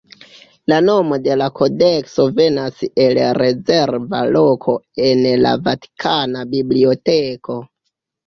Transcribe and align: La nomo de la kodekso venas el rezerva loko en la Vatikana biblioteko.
La 0.71 0.77
nomo 0.85 1.17
de 1.25 1.35
la 1.41 1.47
kodekso 1.57 2.23
venas 2.39 2.79
el 3.03 3.19
rezerva 3.39 4.23
loko 4.37 4.75
en 5.09 5.21
la 5.45 5.51
Vatikana 5.69 6.43
biblioteko. 6.57 7.59